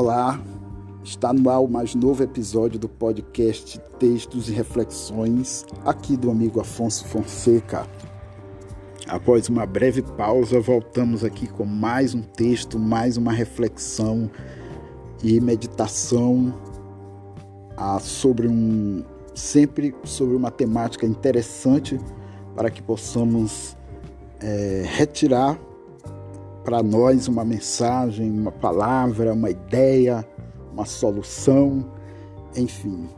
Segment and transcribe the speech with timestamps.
[0.00, 0.40] Olá,
[1.02, 6.60] está no ar o mais novo episódio do podcast Textos e Reflexões, aqui do amigo
[6.60, 7.84] Afonso Fonseca.
[9.08, 14.30] Após uma breve pausa, voltamos aqui com mais um texto, mais uma reflexão
[15.20, 16.54] e meditação
[17.76, 21.98] ah, sobre um sempre sobre uma temática interessante
[22.54, 23.76] para que possamos
[24.40, 25.58] é, retirar
[26.68, 30.22] para nós uma mensagem, uma palavra, uma ideia,
[30.70, 31.90] uma solução,
[32.54, 33.08] enfim,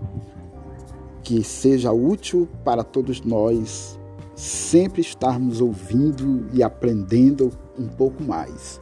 [1.21, 3.99] que seja útil para todos nós
[4.37, 8.81] sempre estarmos ouvindo e aprendendo um pouco mais.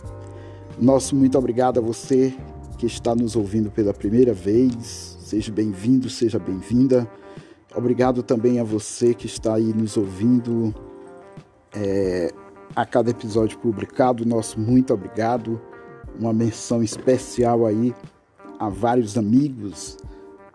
[0.79, 2.35] Nosso muito obrigado a você
[2.77, 5.17] que está nos ouvindo pela primeira vez.
[5.19, 7.11] Seja bem-vindo, seja bem-vinda.
[7.75, 10.75] Obrigado também a você que está aí nos ouvindo
[11.75, 12.31] é,
[12.79, 14.25] a cada episódio publicado.
[14.25, 15.61] Nosso muito obrigado.
[16.17, 17.93] Uma menção especial aí
[18.57, 19.97] a vários amigos,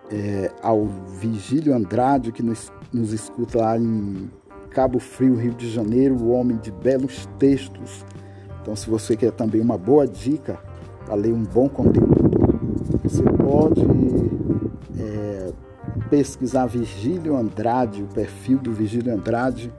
[0.10, 0.86] é, ao
[1.20, 4.32] Vigílio Andrade, que nos, nos escuta lá em
[4.70, 8.06] Cabo Frio, Rio de Janeiro, o homem de belos textos.
[8.62, 10.58] Então, se você quer também uma boa dica
[11.06, 12.32] para ler um bom conteúdo,
[13.04, 13.86] você pode
[14.98, 15.52] é,
[16.10, 19.74] pesquisar Vigílio Andrade, o perfil do Vigílio Andrade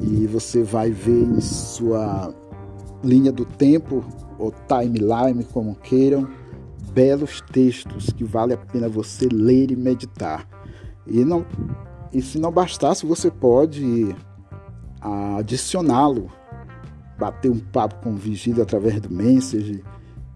[0.00, 2.34] e você vai ver em sua
[3.02, 4.04] linha do tempo
[4.38, 6.28] ou timeline, como queiram,
[6.92, 10.46] belos textos que vale a pena você ler e meditar.
[11.06, 11.44] E, não,
[12.12, 14.14] e se não bastasse, você pode
[15.00, 16.30] adicioná-lo,
[17.18, 19.82] bater um papo com o Vigílio através do Message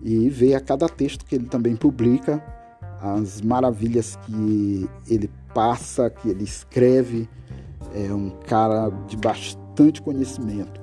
[0.00, 2.42] e ver a cada texto que ele também publica
[3.00, 7.28] as maravilhas que ele passa, que ele escreve
[7.94, 10.80] é um cara de bastante conhecimento.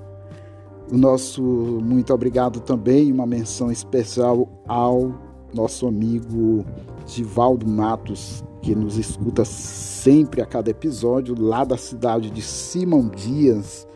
[0.91, 5.13] O nosso muito obrigado também, uma menção especial ao
[5.53, 6.65] nosso amigo
[7.05, 13.87] Givaldo Matos, que nos escuta sempre a cada episódio, lá da cidade de Simão Dias,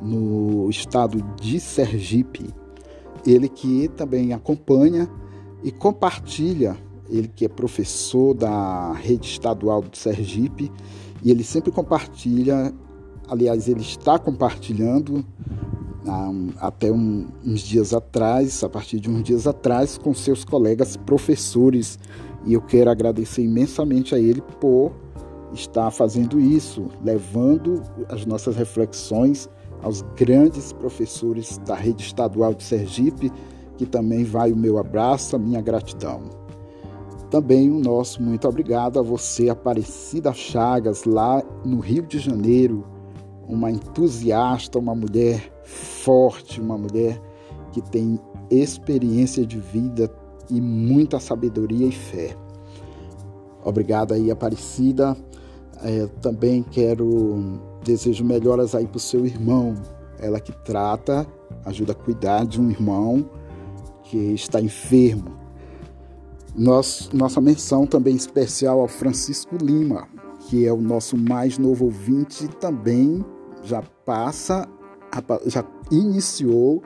[0.00, 2.48] no estado de Sergipe.
[3.26, 5.10] Ele que também acompanha
[5.62, 6.76] e compartilha,
[7.08, 10.72] ele que é professor da rede estadual do Sergipe
[11.22, 12.72] e ele sempre compartilha,
[13.28, 15.24] aliás, ele está compartilhando
[16.58, 21.98] até um, uns dias atrás, a partir de uns dias atrás, com seus colegas professores.
[22.46, 24.92] E eu quero agradecer imensamente a ele por
[25.52, 29.48] estar fazendo isso, levando as nossas reflexões
[29.82, 33.32] aos grandes professores da rede estadual de Sergipe,
[33.76, 36.39] que também vai o meu abraço, a minha gratidão.
[37.30, 42.84] Também o nosso muito obrigado a você, Aparecida Chagas, lá no Rio de Janeiro,
[43.46, 47.20] uma entusiasta, uma mulher forte, uma mulher
[47.70, 48.18] que tem
[48.50, 50.12] experiência de vida
[50.50, 52.36] e muita sabedoria e fé.
[53.64, 55.16] Obrigado aí, Aparecida.
[55.82, 59.74] É, também quero desejo melhoras aí para o seu irmão.
[60.18, 61.26] Ela que trata,
[61.64, 63.24] ajuda a cuidar de um irmão
[64.02, 65.39] que está enfermo.
[66.54, 70.08] Nossa menção também especial ao Francisco Lima,
[70.40, 73.24] que é o nosso mais novo ouvinte, também
[73.62, 74.68] já passa,
[75.46, 76.82] já iniciou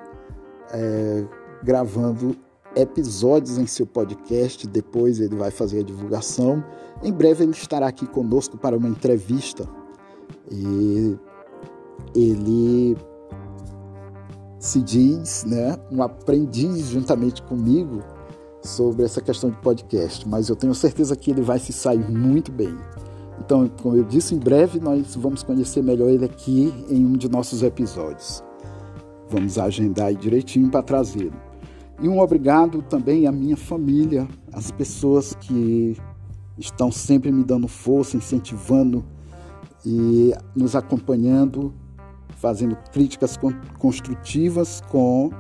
[0.70, 1.24] é,
[1.62, 2.36] gravando
[2.76, 6.62] episódios em seu podcast, depois ele vai fazer a divulgação.
[7.02, 9.68] Em breve ele estará aqui conosco para uma entrevista.
[10.50, 11.16] E
[12.14, 12.96] ele
[14.58, 18.02] se diz, né, um aprendiz juntamente comigo
[18.64, 22.50] sobre essa questão de podcast, mas eu tenho certeza que ele vai se sair muito
[22.50, 22.74] bem.
[23.38, 27.28] Então, como eu disse, em breve nós vamos conhecer melhor ele aqui em um de
[27.28, 28.42] nossos episódios.
[29.28, 31.34] Vamos agendar direitinho para trazê-lo.
[32.00, 35.96] E um obrigado também à minha família, às pessoas que
[36.58, 39.04] estão sempre me dando força, incentivando
[39.84, 41.72] e nos acompanhando,
[42.36, 43.38] fazendo críticas
[43.78, 45.30] construtivas com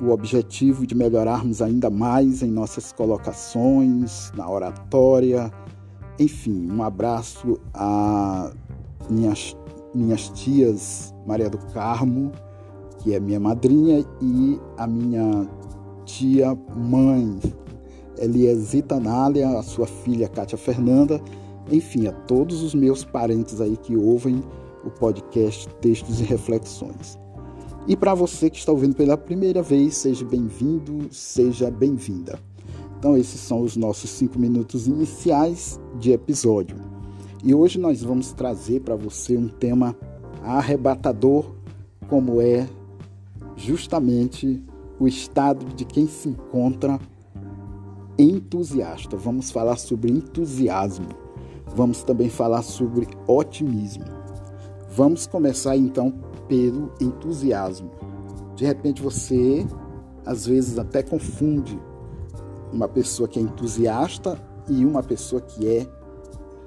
[0.00, 5.52] o objetivo de melhorarmos ainda mais em nossas colocações, na oratória.
[6.18, 8.50] Enfim, um abraço a
[9.10, 9.56] minhas,
[9.94, 12.32] minhas tias Maria do Carmo,
[12.98, 15.48] que é minha madrinha, e a minha
[16.04, 17.38] tia mãe,
[18.18, 21.20] Eliesita Nália, a sua filha Cátia Fernanda,
[21.70, 24.42] enfim, a todos os meus parentes aí que ouvem
[24.84, 27.18] o podcast Textos e Reflexões.
[27.88, 32.38] E para você que está ouvindo pela primeira vez, seja bem-vindo, seja bem-vinda.
[32.98, 36.76] Então, esses são os nossos cinco minutos iniciais de episódio.
[37.42, 39.96] E hoje nós vamos trazer para você um tema
[40.44, 41.54] arrebatador,
[42.10, 42.68] como é
[43.56, 44.62] justamente
[45.00, 47.00] o estado de quem se encontra
[48.18, 49.16] entusiasta.
[49.16, 51.08] Vamos falar sobre entusiasmo.
[51.74, 54.17] Vamos também falar sobre otimismo.
[54.98, 56.12] Vamos começar então
[56.48, 57.88] pelo entusiasmo.
[58.56, 59.64] De repente você
[60.26, 61.80] às vezes até confunde
[62.72, 64.36] uma pessoa que é entusiasta
[64.68, 65.86] e uma pessoa que é,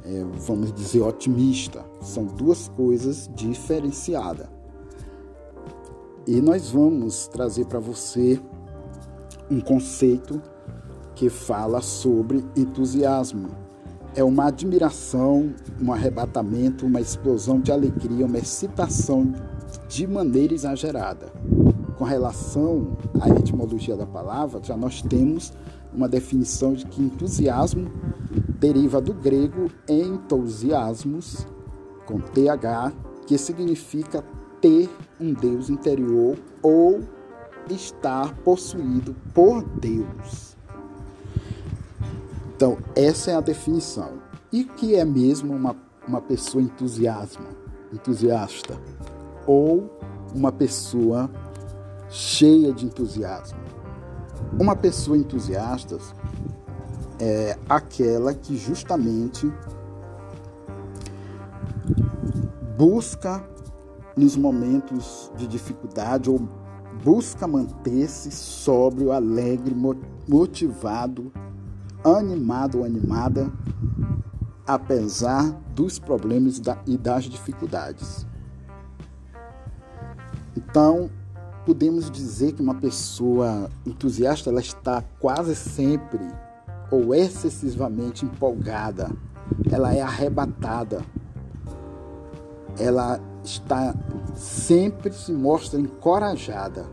[0.05, 1.83] é vamos dizer, otimista.
[1.99, 4.47] São duas coisas diferenciadas.
[6.25, 8.39] E nós vamos trazer para você
[9.49, 10.41] um conceito
[11.15, 13.49] que fala sobre entusiasmo.
[14.13, 19.33] É uma admiração, um arrebatamento, uma explosão de alegria, uma excitação
[19.87, 21.31] de maneira exagerada.
[21.97, 25.53] Com relação à etimologia da palavra, já nós temos
[25.93, 27.89] uma definição de que entusiasmo
[28.59, 31.47] deriva do grego entusiasmos,
[32.05, 32.91] com TH,
[33.25, 34.23] que significa
[34.59, 34.89] ter
[35.21, 36.99] um Deus interior ou
[37.69, 40.50] estar possuído por Deus.
[42.61, 44.19] Então, essa é a definição.
[44.51, 45.75] E que é mesmo uma,
[46.07, 47.47] uma pessoa entusiasma,
[47.91, 48.79] entusiasta?
[49.47, 49.89] Ou
[50.31, 51.27] uma pessoa
[52.07, 53.57] cheia de entusiasmo?
[54.59, 55.97] Uma pessoa entusiasta
[57.19, 59.51] é aquela que justamente
[62.77, 63.43] busca
[64.15, 66.39] nos momentos de dificuldade ou
[67.03, 69.75] busca manter-se sóbrio, alegre,
[70.27, 71.33] motivado,
[72.03, 73.51] animado ou animada,
[74.65, 78.25] apesar dos problemas e das dificuldades.
[80.55, 81.09] Então,
[81.65, 86.27] podemos dizer que uma pessoa entusiasta ela está quase sempre
[86.89, 89.11] ou excessivamente empolgada,
[89.69, 91.03] ela é arrebatada,
[92.77, 93.95] ela está
[94.35, 96.85] sempre se mostra encorajada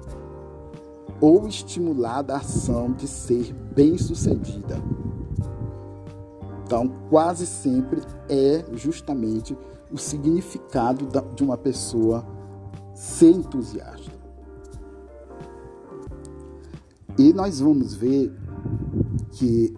[1.20, 4.82] ou estimulada a ação de ser bem-sucedida.
[6.65, 9.56] Então, quase sempre é justamente
[9.91, 12.26] o significado de uma pessoa
[12.94, 14.12] ser entusiasta.
[17.19, 18.32] E nós vamos ver
[19.32, 19.75] que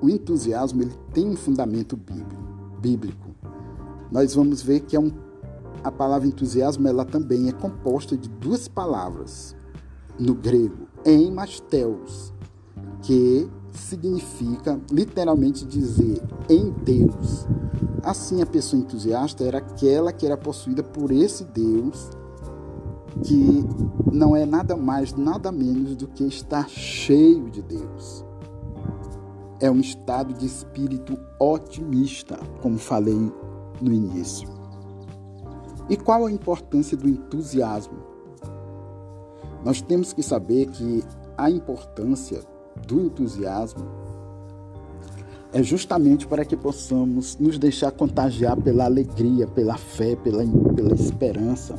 [0.00, 1.98] o entusiasmo ele tem um fundamento
[2.80, 3.34] bíblico.
[4.12, 5.10] Nós vamos ver que é um
[5.82, 9.54] a palavra entusiasmo ela também é composta de duas palavras
[10.18, 12.32] no grego, em mastéus,
[13.02, 17.46] que significa literalmente dizer em Deus.
[18.02, 22.10] Assim, a pessoa entusiasta era aquela que era possuída por esse Deus,
[23.22, 23.64] que
[24.12, 28.24] não é nada mais, nada menos do que estar cheio de Deus.
[29.60, 33.32] É um estado de espírito otimista, como falei
[33.80, 34.48] no início.
[35.88, 38.15] E qual a importância do entusiasmo?
[39.66, 41.02] Nós temos que saber que
[41.36, 42.40] a importância
[42.86, 43.84] do entusiasmo
[45.52, 51.74] é justamente para que possamos nos deixar contagiar pela alegria, pela fé, pela, pela esperança.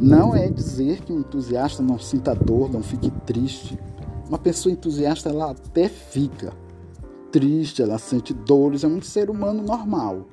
[0.00, 3.78] Não é dizer que um entusiasta não sinta dor, não fique triste.
[4.28, 6.52] Uma pessoa entusiasta, ela até fica
[7.30, 10.26] triste, ela sente dores, é um ser humano normal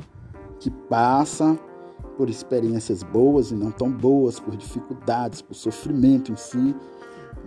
[0.59, 1.55] que passa
[2.17, 6.75] por experiências boas e não tão boas, por dificuldades, por sofrimento em si,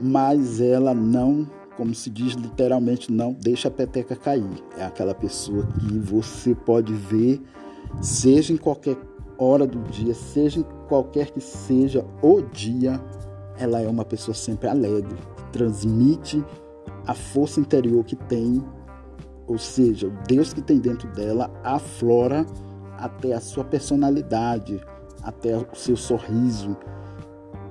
[0.01, 1.47] mas ela não,
[1.77, 4.65] como se diz literalmente, não deixa a peteca cair.
[4.79, 7.43] É aquela pessoa que você pode ver,
[8.01, 8.97] seja em qualquer
[9.37, 13.03] hora do dia, seja em qualquer que seja o dia,
[13.59, 16.45] ela é uma pessoa sempre alegre, que transmite
[17.07, 18.63] a força interior que tem,
[19.47, 22.47] ou seja, o Deus que tem dentro dela aflora
[23.01, 24.81] até a sua personalidade,
[25.23, 26.77] até o seu sorriso,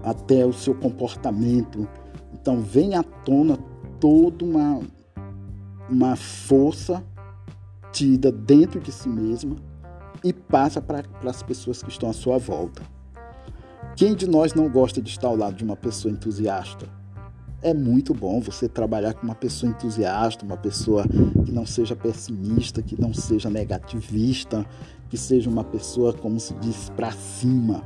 [0.04, 1.88] até o seu comportamento.
[2.34, 3.58] Então vem à tona
[4.00, 4.82] toda uma,
[5.90, 7.04] uma força
[7.92, 9.56] tida dentro de si mesma
[10.24, 12.82] e passa para as pessoas que estão à sua volta.
[13.96, 16.99] Quem de nós não gosta de estar ao lado de uma pessoa entusiasta?
[17.62, 21.04] É muito bom você trabalhar com uma pessoa entusiasta, uma pessoa
[21.46, 24.66] que não seja pessimista, que não seja negativista,
[25.10, 27.84] que seja uma pessoa, como se diz, para cima.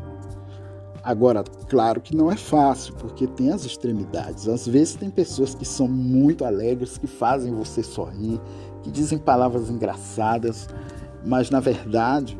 [1.04, 4.48] Agora, claro que não é fácil, porque tem as extremidades.
[4.48, 8.40] Às vezes tem pessoas que são muito alegres, que fazem você sorrir,
[8.84, 10.68] que dizem palavras engraçadas,
[11.26, 12.38] mas na verdade,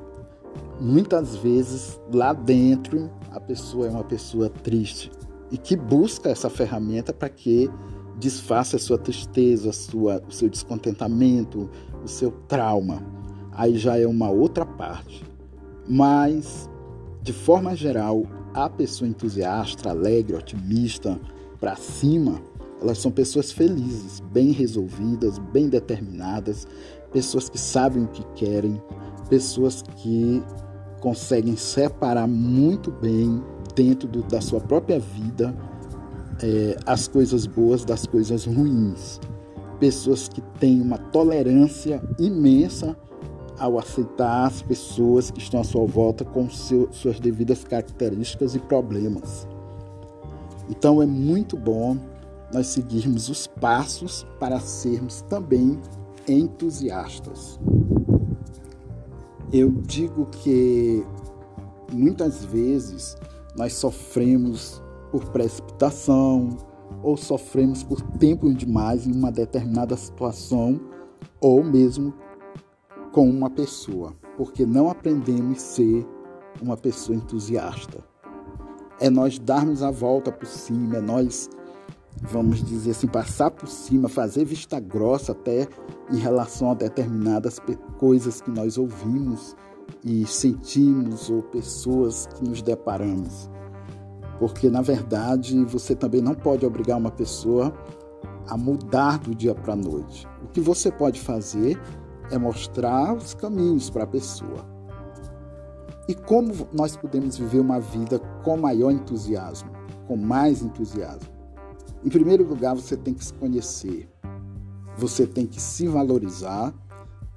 [0.80, 5.10] muitas vezes lá dentro a pessoa é uma pessoa triste
[5.54, 7.70] e que busca essa ferramenta para que
[8.20, 11.70] desfaça a sua tristeza, a sua, o seu descontentamento,
[12.04, 13.02] o seu trauma
[13.56, 15.24] aí já é uma outra parte.
[15.88, 16.70] Mas,
[17.22, 21.20] de forma geral, a pessoa entusiasta, alegre, otimista,
[21.60, 22.42] para cima,
[22.82, 26.68] Elas são pessoas felizes, bem resolvidas, bem determinadas,
[27.14, 28.82] pessoas que sabem o que querem,
[29.30, 30.44] pessoas que
[31.00, 33.42] conseguem separar muito bem
[33.76, 35.54] dentro do, da sua própria vida
[36.42, 39.20] é, as coisas boas das coisas ruins.
[39.80, 42.98] Pessoas que têm uma tolerância imensa
[43.60, 48.60] ao aceitar as pessoas que estão à sua volta com seu, suas devidas características e
[48.60, 49.48] problemas.
[50.70, 51.98] Então é muito bom
[52.54, 55.80] nós seguirmos os passos para sermos também
[56.28, 57.60] entusiastas.
[59.52, 61.04] Eu digo que
[61.92, 63.16] muitas vezes
[63.56, 64.82] nós sofremos
[65.12, 66.58] por precipitação
[67.02, 70.80] ou sofremos por tempo demais em uma determinada situação
[71.40, 72.14] ou mesmo
[73.12, 76.08] com uma pessoa, porque não aprendemos a ser
[76.62, 78.04] uma pessoa entusiasta.
[79.00, 81.50] É nós darmos a volta por cima, é nós,
[82.22, 85.68] vamos dizer assim, passar por cima, fazer vista grossa até
[86.12, 87.60] em relação a determinadas
[87.98, 89.56] coisas que nós ouvimos
[90.04, 93.50] e sentimos ou pessoas que nos deparamos.
[94.40, 97.74] Porque, na verdade, você também não pode obrigar uma pessoa
[98.48, 100.28] a mudar do dia para a noite.
[100.44, 101.80] O que você pode fazer
[102.30, 104.66] é mostrar os caminhos para a pessoa.
[106.08, 109.72] E como nós podemos viver uma vida com maior entusiasmo,
[110.08, 111.32] com mais entusiasmo?
[112.04, 114.10] Em primeiro lugar, você tem que se conhecer,
[114.98, 116.74] você tem que se valorizar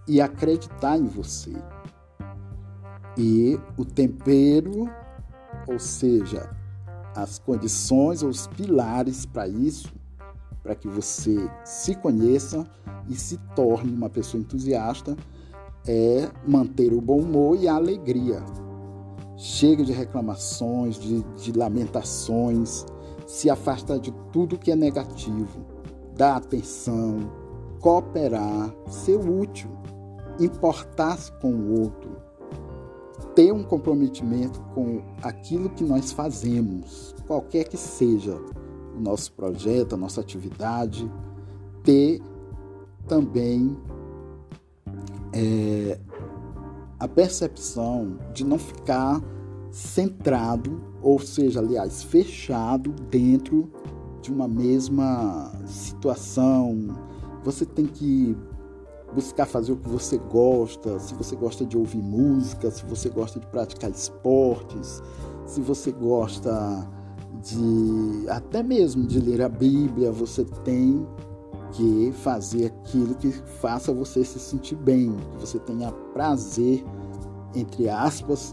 [0.09, 1.53] e acreditar em você.
[3.17, 4.91] E o tempero,
[5.67, 6.51] ou seja,
[7.15, 9.93] as condições ou os pilares para isso,
[10.63, 12.67] para que você se conheça
[13.09, 15.17] e se torne uma pessoa entusiasta,
[15.87, 18.43] é manter o bom humor e a alegria.
[19.37, 22.85] Chega de reclamações, de, de lamentações,
[23.27, 25.65] se afasta de tudo que é negativo,
[26.17, 27.31] dar atenção,
[27.81, 29.71] cooperar, ser útil,
[30.41, 32.26] importar-se com o outro,
[33.35, 38.37] ter um comprometimento com aquilo que nós fazemos, qualquer que seja
[38.97, 41.11] o nosso projeto, a nossa atividade,
[41.83, 42.21] ter
[43.07, 43.77] também
[45.33, 45.99] é,
[46.99, 49.23] a percepção de não ficar
[49.71, 53.71] centrado, ou seja, aliás, fechado dentro
[54.23, 56.99] de uma mesma situação.
[57.45, 58.37] Você tem que
[59.17, 63.41] buscar fazer o que você gosta, se você gosta de ouvir música, se você gosta
[63.41, 65.03] de praticar esportes,
[65.47, 66.87] se você gosta
[67.43, 71.07] de até mesmo de ler a Bíblia, você tem
[71.73, 76.85] que fazer aquilo que faça você se sentir bem, que você tenha prazer,
[77.55, 78.53] entre aspas,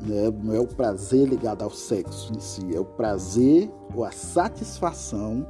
[0.00, 0.32] né?
[0.42, 5.46] não é o prazer ligado ao sexo em si, é o prazer ou a satisfação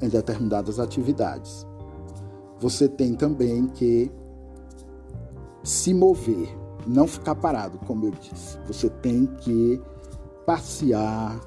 [0.00, 1.66] em determinadas atividades
[2.64, 4.10] você tem também que
[5.62, 6.48] se mover,
[6.86, 8.58] não ficar parado, como eu disse.
[8.66, 9.78] Você tem que
[10.46, 11.38] passear,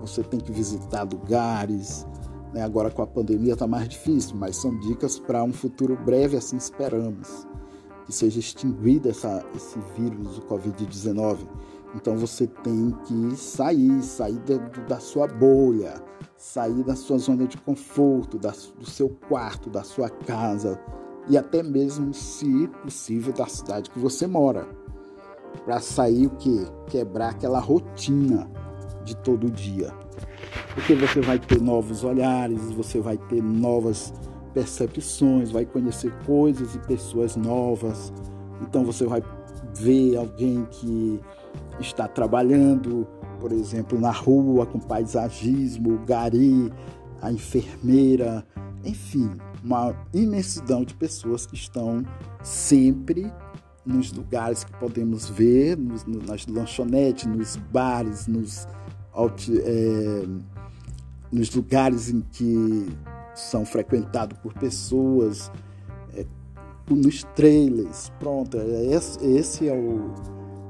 [0.00, 2.06] você tem que visitar lugares.
[2.54, 2.62] Né?
[2.62, 6.56] Agora com a pandemia está mais difícil, mas são dicas para um futuro breve, assim
[6.56, 7.46] esperamos,
[8.06, 11.36] que seja extinguido essa, esse vírus, o Covid-19.
[11.94, 14.56] Então você tem que sair, sair da,
[14.88, 16.02] da sua bolha,
[16.42, 20.76] sair da sua zona de conforto, da, do seu quarto, da sua casa
[21.28, 24.66] e até mesmo, se possível, da cidade que você mora.
[25.64, 26.66] Para sair o que?
[26.88, 28.50] Quebrar aquela rotina
[29.04, 29.94] de todo dia.
[30.74, 34.12] Porque você vai ter novos olhares, você vai ter novas
[34.52, 38.12] percepções, vai conhecer coisas e pessoas novas.
[38.60, 39.22] Então você vai
[39.74, 41.20] ver alguém que
[41.78, 43.06] está trabalhando
[43.42, 46.72] por exemplo, na rua com paisagismo, o gari,
[47.20, 48.46] a enfermeira,
[48.84, 49.28] enfim,
[49.64, 52.04] uma imensidão de pessoas que estão
[52.40, 53.32] sempre
[53.84, 58.68] nos lugares que podemos ver, nos, nas lanchonetes, nos bares, nos,
[59.64, 60.24] é,
[61.32, 62.86] nos lugares em que
[63.34, 65.50] são frequentados por pessoas,
[66.14, 66.24] é,
[66.88, 68.12] nos trailers.
[68.20, 70.14] Pronto, é esse, esse é, o,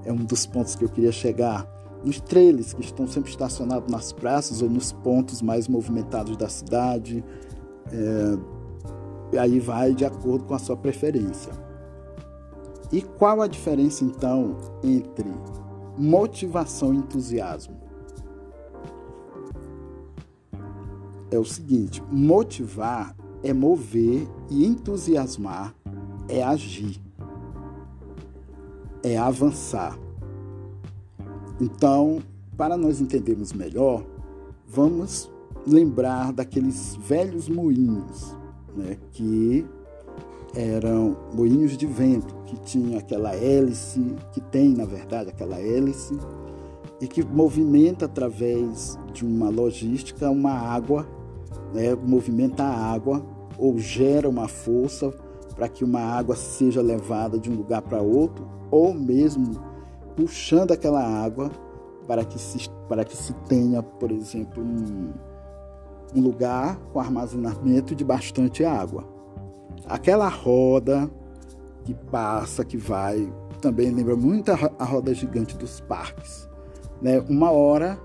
[0.07, 4.13] é um dos pontos que eu queria chegar nos trailers que estão sempre estacionados nas
[4.13, 7.25] praças ou nos pontos mais movimentados da cidade.
[7.91, 11.53] É, aí vai de acordo com a sua preferência.
[12.91, 15.33] E qual a diferença então entre
[15.97, 17.81] motivação e entusiasmo?
[21.31, 25.75] É o seguinte: motivar é mover e entusiasmar
[26.29, 27.01] é agir,
[29.03, 29.99] é avançar.
[31.63, 32.19] Então,
[32.57, 34.05] para nós entendermos melhor,
[34.67, 35.31] vamos
[35.65, 38.37] lembrar daqueles velhos moinhos,
[38.77, 39.65] né, que
[40.57, 46.19] eram moinhos de vento, que tinha aquela hélice, que tem, na verdade, aquela hélice,
[47.01, 51.07] e que movimenta através de uma logística uma água,
[51.73, 53.25] né, movimenta a água
[53.57, 55.11] ou gera uma força
[55.55, 59.72] para que uma água seja levada de um lugar para outro, ou mesmo
[60.17, 61.51] puxando aquela água
[62.07, 65.13] para que se, para que se tenha, por exemplo, um,
[66.15, 69.05] um lugar com armazenamento de bastante água.
[69.87, 71.11] Aquela roda
[71.85, 76.49] que passa, que vai, também lembra muito a roda gigante dos parques.
[77.01, 77.21] Né?
[77.29, 77.99] Uma hora,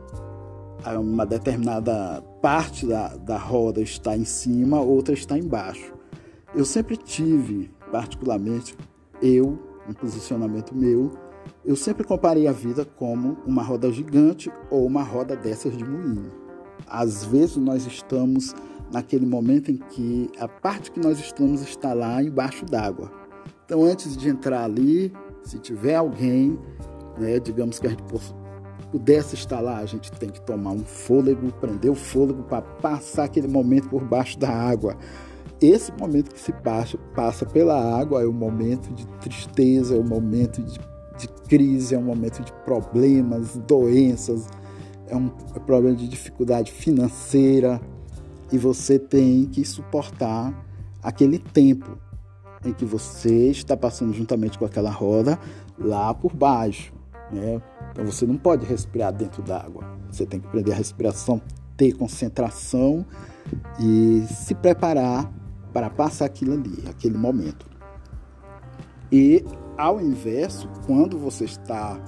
[0.99, 5.93] uma determinada parte da, da roda está em cima, outra está embaixo.
[6.55, 8.75] Eu sempre tive, particularmente,
[9.21, 11.11] eu, um posicionamento meu,
[11.67, 16.31] eu sempre comparei a vida como uma roda gigante ou uma roda dessas de moinho.
[16.87, 18.55] Às vezes nós estamos
[18.89, 23.11] naquele momento em que a parte que nós estamos está lá embaixo d'água.
[23.65, 25.11] Então, antes de entrar ali,
[25.43, 26.57] se tiver alguém,
[27.17, 28.03] né, digamos que a gente
[28.89, 33.25] pudesse estar lá, a gente tem que tomar um fôlego, prender o fôlego para passar
[33.25, 34.95] aquele momento por baixo da água.
[35.59, 40.03] Esse momento que se passa, passa pela água é o momento de tristeza, é o
[40.03, 40.79] momento de
[41.17, 44.47] de crise, é um momento de problemas, doenças,
[45.07, 45.29] é um
[45.65, 47.81] problema de dificuldade financeira
[48.51, 50.53] e você tem que suportar
[51.01, 51.97] aquele tempo
[52.65, 55.39] em que você está passando juntamente com aquela roda
[55.77, 56.93] lá por baixo.
[57.31, 57.61] Né?
[57.91, 59.83] Então você não pode respirar dentro d'água.
[60.11, 61.41] Você tem que aprender a respiração,
[61.75, 63.05] ter concentração
[63.79, 65.31] e se preparar
[65.73, 67.67] para passar aquilo ali, aquele momento.
[69.11, 69.45] E
[69.77, 71.99] ao inverso, quando você está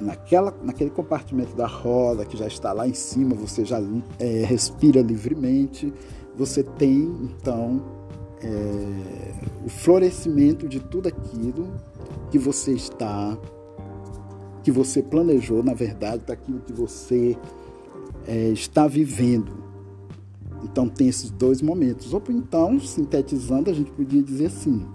[0.00, 3.80] naquela, naquele compartimento da roda que já está lá em cima, você já
[4.18, 5.92] é, respira livremente,
[6.36, 7.82] você tem então
[8.42, 11.72] é, o florescimento de tudo aquilo
[12.30, 13.36] que você está,
[14.62, 17.36] que você planejou, na verdade, daquilo que você
[18.26, 19.66] é, está vivendo.
[20.62, 22.12] Então tem esses dois momentos.
[22.12, 24.86] Ou então, sintetizando, a gente podia dizer assim: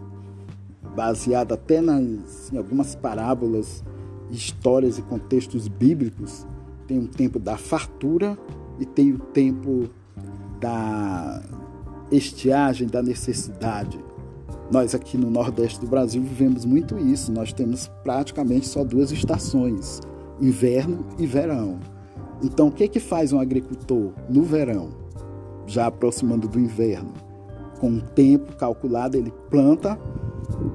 [0.95, 3.83] baseada até nas, em algumas parábolas,
[4.29, 6.45] histórias e contextos bíblicos,
[6.87, 8.37] tem o tempo da fartura
[8.79, 9.89] e tem o tempo
[10.59, 11.41] da
[12.11, 13.99] estiagem, da necessidade.
[14.71, 17.31] Nós aqui no Nordeste do Brasil vivemos muito isso.
[17.31, 20.01] Nós temos praticamente só duas estações,
[20.41, 21.79] inverno e verão.
[22.41, 24.89] Então, o que, que faz um agricultor no verão,
[25.65, 27.13] já aproximando do inverno?
[27.79, 29.99] Com um tempo calculado, ele planta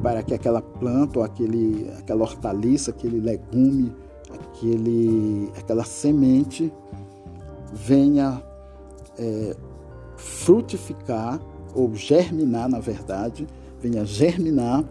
[0.03, 3.95] para que aquela planta ou aquele, aquela hortaliça, aquele legume,
[4.33, 6.73] aquele, aquela semente
[7.73, 8.43] venha
[9.19, 9.57] é,
[10.17, 11.41] frutificar
[11.75, 13.47] ou germinar, na verdade,
[13.81, 14.85] venha germinar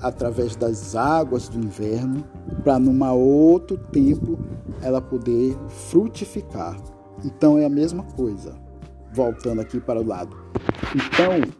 [0.00, 2.24] através das águas do inverno,
[2.62, 4.38] para numa outro tempo
[4.82, 6.76] ela poder frutificar.
[7.24, 8.54] Então é a mesma coisa.
[9.12, 10.36] Voltando aqui para o lado.
[10.94, 11.59] Então,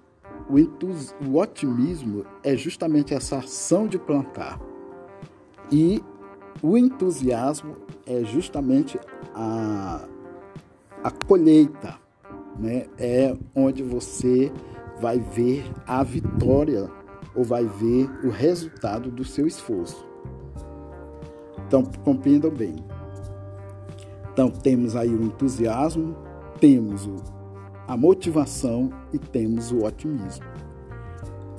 [0.51, 1.15] o, entus...
[1.25, 4.61] o otimismo é justamente essa ação de plantar.
[5.71, 6.03] E
[6.63, 8.99] o entusiasmo é justamente
[9.35, 10.05] a,
[11.03, 11.97] a colheita,
[12.59, 12.87] né?
[12.99, 14.53] É onde você
[15.01, 16.91] vai ver a vitória
[17.35, 20.07] ou vai ver o resultado do seu esforço.
[21.67, 22.77] Então, compreendam bem.
[24.33, 26.17] Então, temos aí o entusiasmo,
[26.59, 27.40] temos o
[27.91, 30.45] a motivação e temos o otimismo.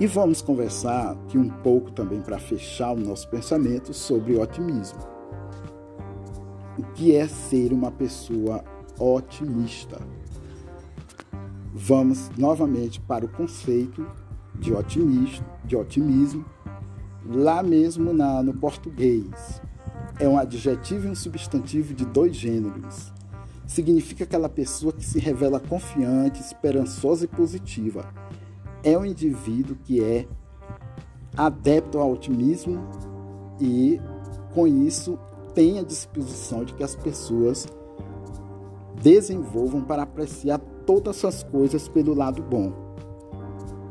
[0.00, 4.98] E vamos conversar aqui um pouco também para fechar o nosso pensamento sobre otimismo.
[6.78, 8.64] O que é ser uma pessoa
[8.98, 10.00] otimista?
[11.74, 14.10] Vamos novamente para o conceito
[14.54, 16.46] de otimismo, de otimismo
[17.26, 19.60] lá mesmo na, no português.
[20.18, 23.12] É um adjetivo e um substantivo de dois gêneros
[23.66, 28.12] significa aquela pessoa que se revela confiante, esperançosa e positiva.
[28.82, 30.26] É um indivíduo que é
[31.36, 32.82] adepto ao otimismo
[33.60, 34.00] e,
[34.54, 35.18] com isso,
[35.54, 37.66] tem a disposição de que as pessoas
[39.00, 42.72] desenvolvam para apreciar todas as coisas pelo lado bom.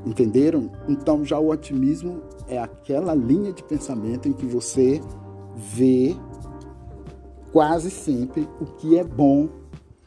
[0.05, 0.71] Entenderam?
[0.87, 4.99] Então, já o otimismo é aquela linha de pensamento em que você
[5.55, 6.15] vê
[7.51, 9.60] quase sempre o que é bom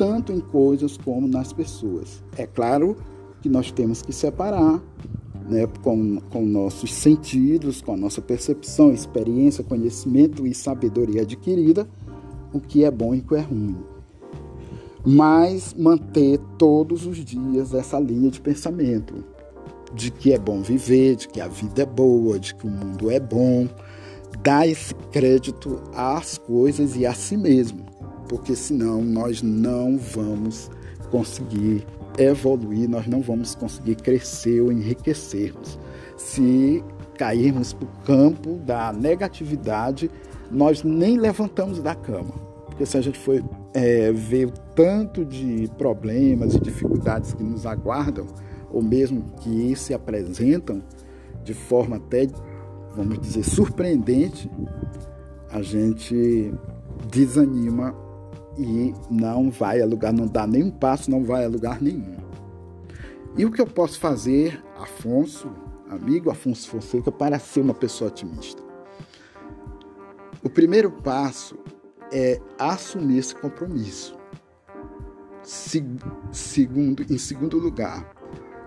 [0.04, 2.22] tanto em coisas como nas pessoas.
[2.36, 2.94] É claro
[3.40, 4.82] que nós temos que separar
[5.48, 11.88] né, com, com nossos sentidos, com a nossa percepção, experiência, conhecimento e sabedoria adquirida,
[12.52, 13.78] o que é bom e o que é ruim.
[15.06, 19.24] mas manter todos os dias essa linha de pensamento
[19.94, 23.10] de que é bom viver, de que a vida é boa, de que o mundo
[23.10, 23.66] é bom,
[24.42, 27.93] dar esse crédito às coisas e a si mesmo,
[28.28, 30.70] porque senão nós não vamos
[31.10, 31.86] conseguir
[32.18, 35.78] evoluir, nós não vamos conseguir crescer ou enriquecermos.
[36.16, 36.82] Se
[37.16, 40.10] cairmos para o campo da negatividade,
[40.50, 42.32] nós nem levantamos da cama.
[42.66, 47.66] Porque se a gente for é, ver o tanto de problemas e dificuldades que nos
[47.66, 48.26] aguardam,
[48.72, 50.82] ou mesmo que se apresentam
[51.44, 52.26] de forma até,
[52.96, 54.50] vamos dizer, surpreendente,
[55.50, 56.52] a gente
[57.10, 57.94] desanima
[58.56, 62.16] e não vai a lugar, não dá nenhum passo, não vai a lugar nenhum.
[63.36, 65.50] E o que eu posso fazer, Afonso,
[65.88, 68.62] amigo Afonso Fonseca, para ser uma pessoa otimista?
[70.42, 71.58] O primeiro passo
[72.12, 74.16] é assumir esse compromisso.
[75.42, 78.14] Segundo, em segundo lugar,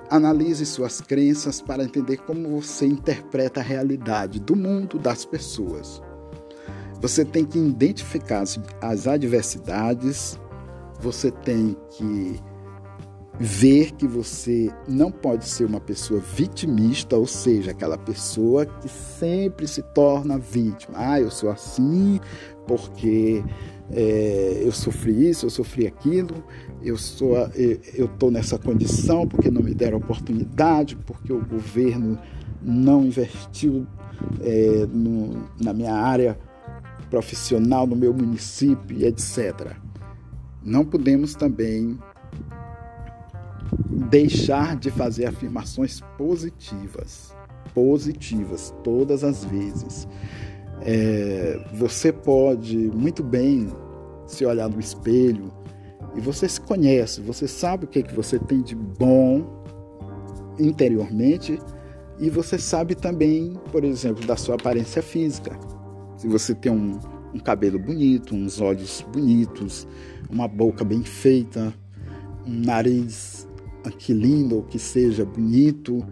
[0.09, 6.01] analise suas crenças para entender como você interpreta a realidade do mundo, das pessoas.
[7.01, 8.43] Você tem que identificar
[8.81, 10.39] as, adversidades,
[10.99, 12.39] você tem que
[13.39, 19.67] ver que você não pode ser uma pessoa vitimista, ou seja, aquela pessoa que sempre
[19.67, 20.95] se torna vítima.
[20.97, 22.19] Ah, eu sou assim
[22.65, 23.43] porque
[23.91, 26.43] é, eu sofri isso, eu sofri aquilo,
[26.81, 27.35] eu sou,
[27.95, 32.19] eu estou nessa condição porque não me deram oportunidade, porque o governo
[32.61, 33.85] não investiu
[34.41, 36.37] é, no, na minha área
[37.09, 39.75] profissional, no meu município, etc.
[40.63, 41.97] Não podemos também
[44.09, 47.35] deixar de fazer afirmações positivas,
[47.73, 50.07] positivas todas as vezes.
[50.81, 53.69] É, você pode muito bem
[54.25, 55.51] se olhar no espelho
[56.15, 59.63] e você se conhece, você sabe o que, é que você tem de bom
[60.59, 61.59] interiormente
[62.19, 65.57] e você sabe também, por exemplo, da sua aparência física.
[66.17, 66.99] Se você tem um,
[67.33, 69.87] um cabelo bonito, uns olhos bonitos,
[70.29, 71.71] uma boca bem feita,
[72.45, 73.47] um nariz
[73.85, 76.03] aquilino ou que seja bonito,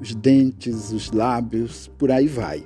[0.00, 2.64] os dentes, os lábios, por aí vai.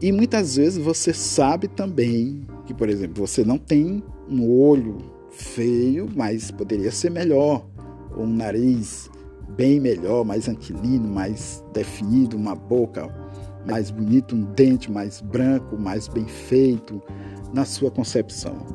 [0.00, 4.96] E muitas vezes você sabe também que, por exemplo, você não tem um olho
[5.30, 7.66] feio, mas poderia ser melhor,
[8.16, 9.10] ou um nariz
[9.56, 13.21] bem melhor, mais aquilino, mais definido, uma boca
[13.66, 17.02] mais bonita, um dente mais branco, mais bem feito
[17.52, 18.66] na sua concepção.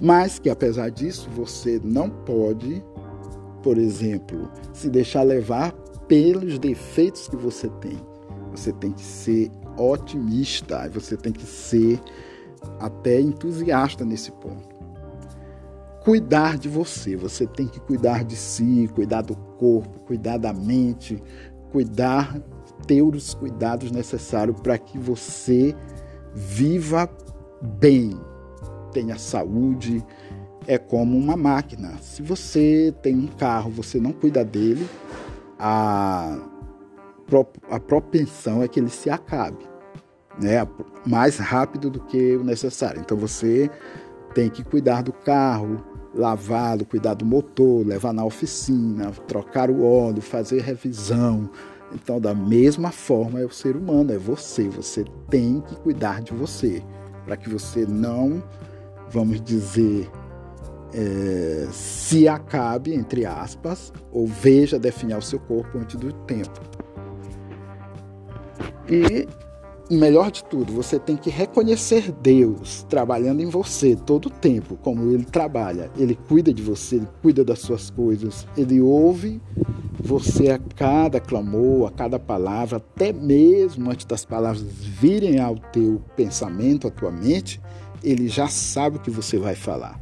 [0.00, 2.82] Mas que apesar disso, você não pode
[3.66, 5.72] por exemplo, se deixar levar
[6.06, 7.98] pelos defeitos que você tem.
[8.52, 12.00] Você tem que ser otimista, você tem que ser
[12.78, 14.76] até entusiasta nesse ponto.
[16.04, 21.20] Cuidar de você, você tem que cuidar de si, cuidar do corpo, cuidar da mente,
[21.72, 22.40] cuidar,
[22.86, 25.74] ter os cuidados necessários para que você
[26.34, 27.08] viva
[27.62, 28.18] bem,
[28.92, 30.04] tenha saúde,
[30.66, 31.96] é como uma máquina.
[32.00, 34.86] Se você tem um carro, você não cuida dele,
[35.58, 36.38] a,
[37.70, 39.66] a propensão é que ele se acabe,
[40.40, 40.66] né?
[41.06, 43.00] Mais rápido do que o necessário.
[43.00, 43.70] Então você
[44.34, 45.82] tem que cuidar do carro,
[46.14, 51.48] lavá-lo, cuidar do motor, levar na oficina, trocar o óleo, fazer revisão.
[51.96, 54.68] Então, da mesma forma, é o ser humano, é você.
[54.68, 56.82] Você tem que cuidar de você,
[57.24, 58.42] para que você não,
[59.08, 60.08] vamos dizer,
[60.92, 66.60] é, se acabe, entre aspas, ou veja definhar o seu corpo antes do tempo.
[68.88, 69.26] E
[69.90, 75.12] melhor de tudo, você tem que reconhecer Deus trabalhando em você todo o tempo, como
[75.12, 75.90] Ele trabalha.
[75.96, 79.40] Ele cuida de você, Ele cuida das suas coisas, Ele ouve
[79.98, 86.02] você a cada clamor, a cada palavra, até mesmo antes das palavras virem ao teu
[86.16, 87.60] pensamento, à tua mente,
[88.02, 90.00] Ele já sabe o que você vai falar.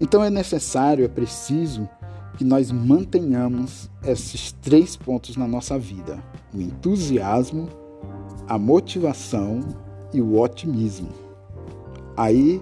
[0.00, 1.88] Então é necessário, é preciso
[2.36, 7.68] que nós mantenhamos esses três pontos na nossa vida: o entusiasmo,
[8.46, 9.60] a motivação
[10.12, 11.08] e o otimismo.
[12.16, 12.60] Aí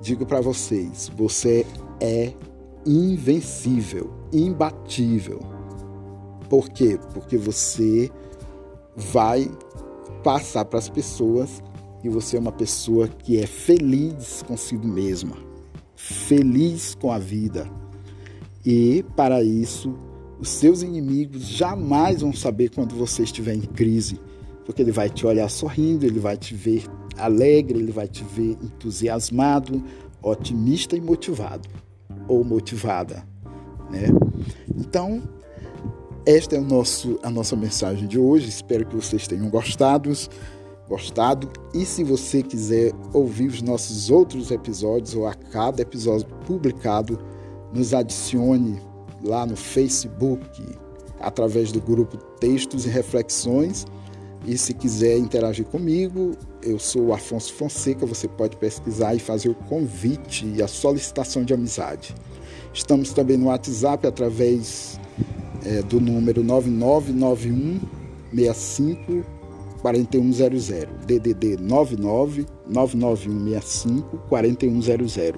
[0.00, 1.66] digo para vocês, você
[2.00, 2.32] é
[2.84, 5.40] invencível, imbatível.
[6.48, 6.98] Por quê?
[7.12, 8.10] Porque você
[8.94, 9.50] vai
[10.22, 11.62] passar para as pessoas
[12.00, 15.46] que você é uma pessoa que é feliz consigo mesma
[16.06, 17.68] feliz com a vida.
[18.64, 19.94] E para isso,
[20.38, 24.20] os seus inimigos jamais vão saber quando você estiver em crise,
[24.66, 26.84] porque ele vai te olhar sorrindo, ele vai te ver
[27.16, 29.82] alegre, ele vai te ver entusiasmado,
[30.20, 31.68] otimista e motivado.
[32.28, 33.24] ou motivada,
[33.88, 34.08] né?
[34.76, 35.22] Então,
[36.26, 38.48] esta é o nosso, a nossa mensagem de hoje.
[38.48, 40.12] Espero que vocês tenham gostado,
[40.88, 41.48] gostado.
[41.72, 47.16] E se você quiser ouvir os nossos outros episódios ou a cada episódio publicado,
[47.72, 48.80] nos adicione
[49.22, 50.44] lá no Facebook
[51.20, 53.86] através do grupo Textos e Reflexões.
[54.44, 58.06] E se quiser interagir comigo, eu sou Afonso Fonseca.
[58.06, 62.14] Você pode pesquisar e fazer o convite e a solicitação de amizade.
[62.72, 65.00] Estamos também no WhatsApp através
[65.64, 69.36] é, do número 999165
[69.80, 75.34] 4100, DDD 99 99165 4100.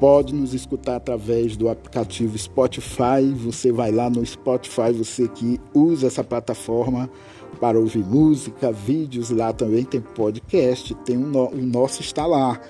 [0.00, 3.22] Pode nos escutar através do aplicativo Spotify.
[3.44, 7.08] Você vai lá no Spotify, você que usa essa plataforma
[7.54, 12.60] para ouvir música, vídeos, lá também tem podcast, tem o, no, o nosso está lá.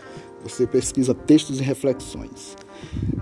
[0.43, 2.57] Você pesquisa textos e reflexões.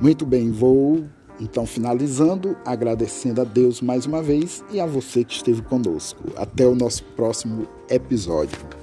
[0.00, 1.04] Muito bem, vou
[1.40, 6.22] então finalizando, agradecendo a Deus mais uma vez e a você que esteve conosco.
[6.36, 8.81] Até o nosso próximo episódio.